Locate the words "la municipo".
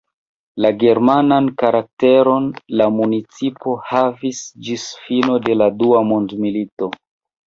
2.81-3.73